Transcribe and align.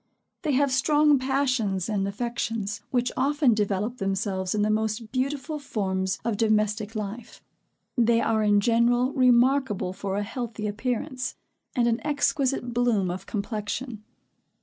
They 0.41 0.53
have 0.53 0.71
strong 0.71 1.19
passions 1.19 1.87
and 1.87 2.07
affections, 2.07 2.81
which 2.89 3.11
often 3.15 3.53
develope 3.53 3.97
themselves 3.99 4.55
in 4.55 4.63
the 4.63 4.71
most 4.71 5.11
beautiful 5.11 5.59
forms 5.59 6.17
of 6.25 6.37
domestic 6.37 6.95
life. 6.95 7.43
They 7.95 8.19
are 8.19 8.41
in 8.41 8.61
general 8.61 9.13
remarkable 9.13 9.93
for 9.93 10.17
a 10.17 10.23
healthy 10.23 10.65
appearance, 10.65 11.35
and 11.75 11.87
an 11.87 12.01
exquisite 12.03 12.73
bloom 12.73 13.11
of 13.11 13.27
complexion. 13.27 14.03